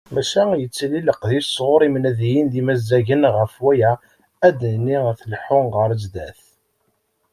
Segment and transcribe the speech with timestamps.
[0.15, 3.91] Maca yettili leqdic sɣur imnadiyen d yimazzagen, ɣef waya
[4.47, 6.41] ad d-nini tleḥḥu ɣer sdat.